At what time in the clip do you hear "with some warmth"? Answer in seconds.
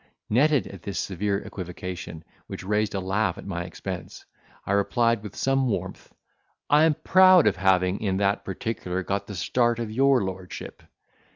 5.21-6.11